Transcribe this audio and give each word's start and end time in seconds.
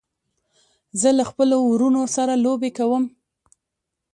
زه 1.01 1.09
له 1.17 1.23
خپلو 1.29 1.55
وروڼو 1.61 2.03
سره 2.15 2.33
لوبې 2.45 2.71
کوم. 2.77 3.03